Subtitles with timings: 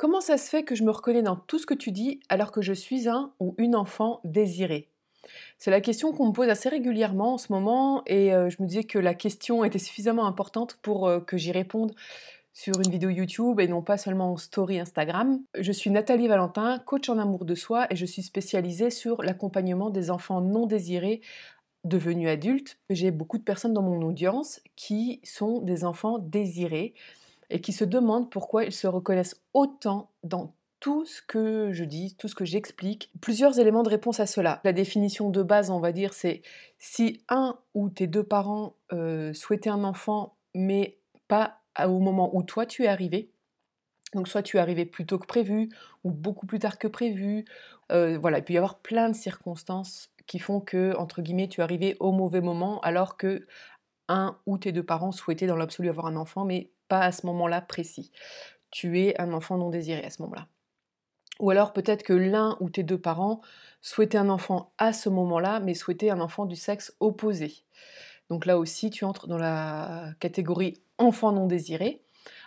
[0.00, 2.52] Comment ça se fait que je me reconnais dans tout ce que tu dis alors
[2.52, 4.88] que je suis un ou une enfant désirée
[5.58, 8.66] C'est la question qu'on me pose assez régulièrement en ce moment et euh, je me
[8.66, 11.92] disais que la question était suffisamment importante pour euh, que j'y réponde
[12.54, 15.38] sur une vidéo YouTube et non pas seulement en story Instagram.
[15.58, 19.90] Je suis Nathalie Valentin, coach en amour de soi et je suis spécialisée sur l'accompagnement
[19.90, 21.20] des enfants non désirés
[21.84, 22.78] devenus adultes.
[22.88, 26.94] J'ai beaucoup de personnes dans mon audience qui sont des enfants désirés
[27.50, 32.16] et qui se demandent pourquoi ils se reconnaissent autant dans tout ce que je dis,
[32.16, 33.10] tout ce que j'explique.
[33.20, 34.60] Plusieurs éléments de réponse à cela.
[34.64, 36.40] La définition de base, on va dire, c'est
[36.78, 42.42] si un ou tes deux parents euh, souhaitaient un enfant, mais pas au moment où
[42.42, 43.30] toi tu es arrivé.
[44.14, 45.68] Donc soit tu es arrivé plus tôt que prévu,
[46.02, 47.44] ou beaucoup plus tard que prévu.
[47.92, 51.60] Euh, voilà, il peut y avoir plein de circonstances qui font que, entre guillemets, tu
[51.60, 53.46] es arrivé au mauvais moment, alors que
[54.08, 57.60] un ou tes deux parents souhaitaient dans l'absolu avoir un enfant, mais à ce moment-là
[57.60, 58.10] précis.
[58.70, 60.48] Tu es un enfant non désiré à ce moment-là.
[61.38, 63.40] Ou alors peut-être que l'un ou tes deux parents
[63.80, 67.54] souhaitaient un enfant à ce moment-là, mais souhaitaient un enfant du sexe opposé.
[68.28, 72.02] Donc là aussi, tu entres dans la catégorie enfant non désiré.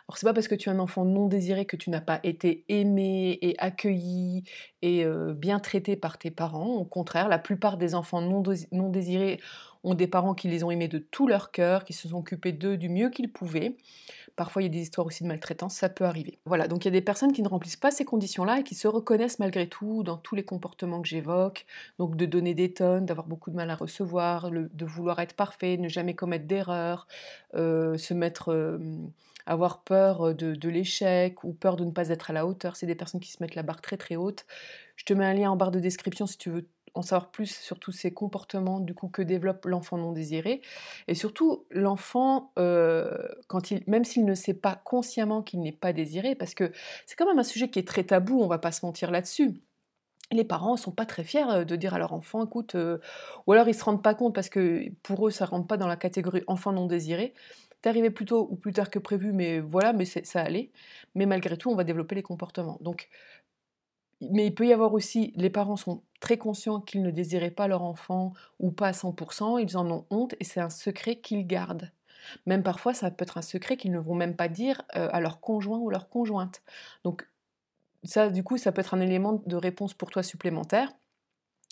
[0.10, 2.20] Alors c'est pas parce que tu es un enfant non désiré que tu n'as pas
[2.24, 4.44] été aimé et accueilli
[4.82, 6.76] et euh, bien traité par tes parents.
[6.76, 9.40] Au contraire, la plupart des enfants non, désirés
[9.86, 12.52] ont des parents qui les ont aimés de tout leur cœur, qui se sont occupés
[12.52, 13.78] d'eux du mieux qu'ils pouvaient.
[14.36, 16.40] Parfois, il y a des histoires aussi de maltraitance, ça peut arriver.
[16.46, 18.76] Voilà, donc il y a des personnes qui ne remplissent pas ces conditions-là et qui
[18.76, 21.66] se reconnaissent malgré tout dans tous les comportements que j'évoque.
[21.98, 25.78] Donc de donner des tonnes, d'avoir beaucoup de mal à recevoir, de vouloir être parfait,
[25.78, 27.08] ne jamais commettre d'erreurs,
[27.56, 28.52] euh, se mettre...
[28.52, 28.80] Euh,
[29.46, 32.76] avoir peur de, l'échec ou peur de ne pas être à la hauteur.
[32.76, 34.46] C'est des personnes qui se mettent la barre très très haute.
[34.96, 37.48] Je te mets un lien en barre de description si tu veux en savoir plus
[37.48, 40.62] sur tous ces comportements du coup que développe l'enfant non désiré
[41.08, 46.54] et surtout l'enfant il même s'il ne sait pas consciemment qu'il n'est pas désiré parce
[46.54, 46.72] que
[47.08, 49.60] c'est quand même un sujet qui est très tabou on va pas se mentir là-dessus
[50.32, 52.76] les parents sont pas très fiers de dire à leur enfant, écoute,
[53.46, 55.88] ou alors ils se rendent pas compte parce que pour eux ça rentre pas dans
[55.88, 57.34] la catégorie enfant non désiré.
[57.84, 60.72] T'es arrivé plus tôt ou plus tard que prévu, mais voilà, mais ça allait.
[61.16, 62.78] Mais malgré tout, on va développer les comportements.
[62.82, 63.10] Donc
[64.32, 67.68] mais il peut y avoir aussi, les parents sont très conscients qu'ils ne désiraient pas
[67.68, 71.46] leur enfant ou pas à 100%, ils en ont honte et c'est un secret qu'ils
[71.46, 71.92] gardent.
[72.46, 75.20] Même parfois, ça peut être un secret qu'ils ne vont même pas dire euh, à
[75.20, 76.62] leur conjoint ou leur conjointe.
[77.04, 77.28] Donc
[78.06, 80.90] ça, du coup, ça peut être un élément de réponse pour toi supplémentaire.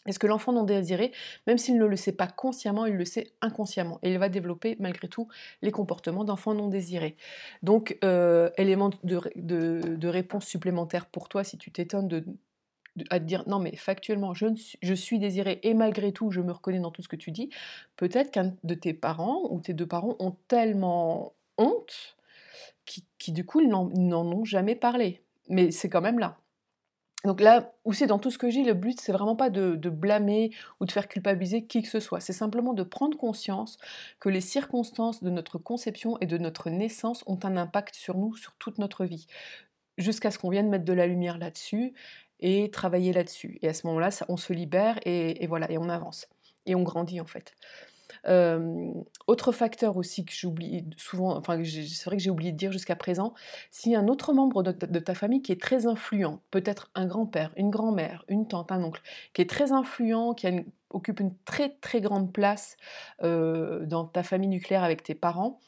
[0.08, 1.12] Est-ce que l'enfant non désiré,
[1.46, 4.76] même s'il ne le sait pas consciemment, il le sait inconsciemment et il va développer
[4.80, 5.28] malgré tout
[5.62, 7.16] les comportements d'enfant non désiré.
[7.62, 12.26] Donc, euh, élément de, réponse supplémentaire pour toi si tu t'étonnes de,
[13.10, 14.48] à dire non mais factuellement je,
[14.82, 17.50] je, suis désiré et malgré tout je me reconnais dans tout ce que tu dis,
[17.96, 22.18] peut-être qu'un de tes parents ou tes deux parents ont tellement honte
[22.86, 25.22] qui, qui du coup n'en ont jamais parlé.
[25.48, 26.41] Mais c'est quand même là.
[27.24, 30.52] Donc là, aussi dans tout ce que j'ai, le but, c'est vraiment pas de, blâmer
[30.80, 32.20] ou de faire culpabiliser qui que ce soit.
[32.20, 33.78] C'est simplement de prendre conscience
[34.20, 38.36] que les circonstances de notre conception et de notre naissance ont un impact sur nous,
[38.36, 39.28] sur toute notre vie.
[39.98, 41.94] Jusqu'à ce qu'on vienne mettre de la lumière là-dessus
[42.40, 43.60] et travailler là-dessus.
[43.62, 46.28] Et à ce moment-là, on se libère et voilà, et on avance.
[46.66, 47.56] Et on grandit en fait
[48.28, 52.96] autre facteur aussi que j'oublie souvent, enfin c'est vrai que j'ai oublié de dire jusqu'à
[52.96, 53.34] présent,
[53.72, 57.70] si un autre membre de, ta famille qui est très influent, peut-être un grand-père, une
[57.70, 59.02] grand-mère, une tante, un oncle,
[59.34, 60.48] qui est très influent, qui
[60.92, 62.78] occupe une très très grande place
[63.22, 65.60] dans ta famille nucléaire avec tes parents,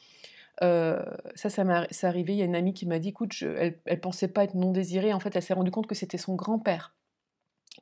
[0.62, 2.34] ça, ça m'est arrivé.
[2.34, 4.72] Il y a une amie qui m'a dit, écoute, elle, elle pensait pas être non
[4.72, 5.14] désirée.
[5.14, 6.94] En fait, elle s'est rendue compte que c'était son grand-père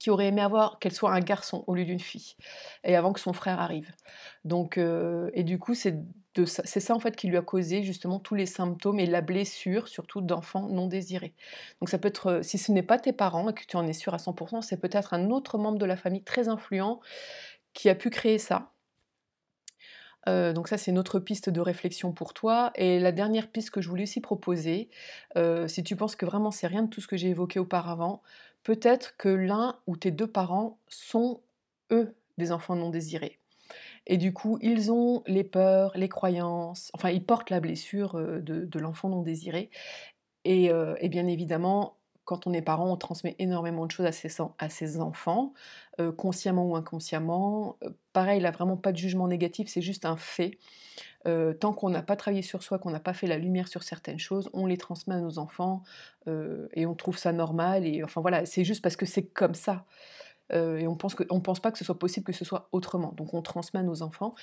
[0.01, 2.33] qui aurait aimé avoir qu'elle soit un garçon au lieu d'une fille,
[2.83, 3.91] et avant que son frère arrive.
[4.45, 5.95] Donc, euh, et du coup, c'est
[6.63, 10.21] ça, en fait qui lui a causé justement tous les symptômes et la blessure, surtout
[10.21, 11.35] d'enfants non désirés.
[11.79, 13.85] Donc ça peut être, euh, si ce n'est pas tes parents et que tu en
[13.85, 16.99] es sûr à 100%, c'est peut-être un autre membre de la famille très influent
[17.73, 18.71] qui a pu créer ça.
[20.27, 22.71] Euh, donc ça, c'est une autre piste de réflexion pour toi.
[22.73, 24.89] Et la dernière piste que je voulais aussi proposer,
[25.67, 28.23] si tu penses que vraiment c'est rien de tout ce que j'ai évoqué auparavant,
[28.63, 31.41] peut-être que l'un ou tes deux parents sont,
[31.91, 33.39] eux, des enfants non désirés.
[34.07, 38.39] Et du coup, ils ont les peurs, les croyances, enfin, ils portent la blessure euh,
[38.41, 39.69] de, l'enfant non désiré.
[40.47, 41.97] Euh, et, bien évidemment,
[42.31, 45.53] quand on est parent, on transmet énormément de choses à ses, enfants,
[45.99, 47.77] euh, consciemment ou inconsciemment.
[48.13, 50.57] pareil, il n'a vraiment pas de jugement négatif, c'est juste un fait.
[51.27, 53.83] Euh, tant qu'on n'a pas travaillé sur soi, qu'on n'a pas fait la lumière sur
[53.83, 55.83] certaines choses, on les transmet à nos enfants
[56.27, 57.85] euh, et on trouve ça normal.
[57.85, 59.85] Et enfin voilà, c'est juste parce que c'est comme ça.
[60.53, 63.11] Euh, et on pense que, pense pas que ce soit possible que ce soit autrement.
[63.17, 64.35] Donc on transmet à nos enfants.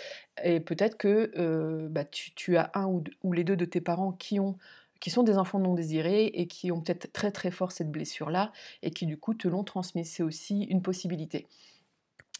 [0.45, 2.87] Et peut-être que bah, tu, as un
[3.23, 4.59] ou, les deux de tes parents qui ont
[5.01, 8.53] qui sont des enfants non désirés et qui ont peut-être très très fort cette blessure-là
[8.83, 10.05] et qui du coup te l'ont transmis.
[10.05, 11.47] C'est aussi une possibilité.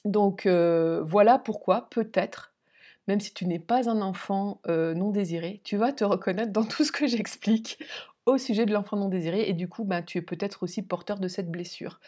[0.05, 2.55] Donc euh, voilà pourquoi peut-être,
[3.07, 6.65] même si tu n'es pas un enfant euh, non désiré, tu vas te reconnaître dans
[6.65, 7.79] tout ce que j'explique
[8.27, 11.19] au sujet de l'enfant non désiré et du coup ben, tu es peut-être aussi porteur
[11.19, 12.01] de cette blessure.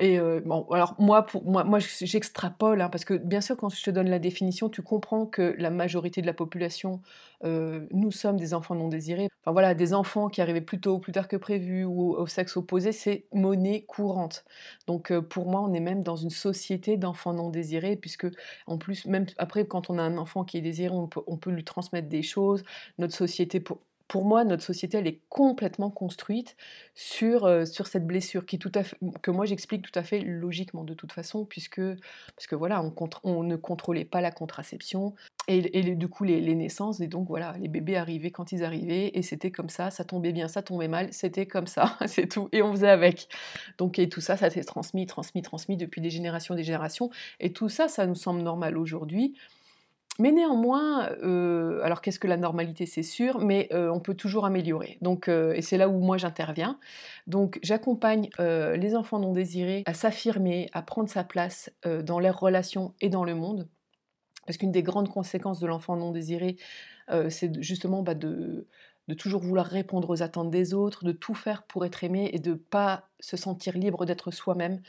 [0.00, 3.82] Et euh, bon, alors moi, moi, moi j'extrapole, hein, parce que bien sûr, quand je
[3.82, 7.00] te donne la définition, tu comprends que la majorité de la population,
[7.44, 9.28] euh, nous sommes des enfants non désirés.
[9.42, 12.28] Enfin voilà, des enfants qui arrivaient plus tôt ou plus tard que prévu ou au
[12.28, 14.44] sexe opposé, c'est monnaie courante.
[14.86, 18.28] Donc euh, pour moi, on est même dans une société d'enfants non désirés, puisque
[18.68, 21.36] en plus, même après, quand on a un enfant qui est désiré, on peut, on
[21.38, 22.62] peut lui transmettre des choses.
[22.98, 26.56] Notre société, pour, pour moi, notre société, elle est complètement construite
[26.94, 28.82] sur, euh, sur cette blessure, qui tout à
[29.20, 31.80] que moi j'explique tout à fait logiquement de toute façon, puisque,
[32.52, 32.82] voilà,
[33.22, 35.14] on, ne contrôlait pas la contraception,
[35.46, 38.64] et, et du coup les, les, naissances, et donc voilà, les bébés arrivaient quand ils
[38.64, 42.28] arrivaient, et c'était comme ça, ça tombait bien, ça tombait mal, c'était comme ça, c'est
[42.28, 43.28] tout, et on faisait avec.
[43.76, 47.10] Donc, et tout ça, ça s'est transmis, transmis, transmis depuis des générations, des générations,
[47.40, 49.34] et tout ça, ça nous semble normal aujourd'hui.
[50.20, 54.46] Mais néanmoins, euh, alors qu'est-ce que la normalité, c'est sûr, mais euh, on peut toujours
[54.46, 54.98] améliorer.
[55.00, 56.80] Donc, euh, et c'est là où moi j'interviens.
[57.28, 62.94] Donc, j'accompagne les enfants non désirés à s'affirmer, à prendre sa place dans leurs relations
[63.00, 63.68] et dans le monde.
[64.46, 66.56] Parce qu'une des grandes conséquences de l'enfant non désiré,
[67.28, 68.66] c'est justement bah, de,
[69.18, 72.52] toujours vouloir répondre aux attentes des autres, de tout faire pour être aimé et de
[72.52, 74.80] ne pas se sentir libre d'être soi-même,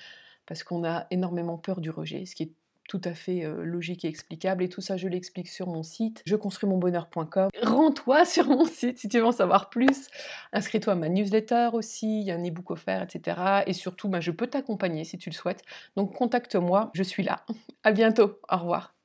[0.45, 2.53] parce qu'on a énormément peur du rejet, ce qui est
[2.89, 4.63] tout à fait logique et explicable.
[4.63, 7.49] Et tout ça, je l'explique sur mon site, je construis mon bonheur.com.
[7.61, 10.07] Rends-toi sur mon site si tu veux en savoir plus.
[10.51, 13.63] Inscris-toi à ma newsletter aussi, il y a un e-book offert, etc.
[13.67, 15.63] Et surtout, bah, je peux t'accompagner si tu le souhaites.
[15.95, 17.45] Donc contacte-moi, je suis là.
[17.83, 18.98] À bientôt, au revoir.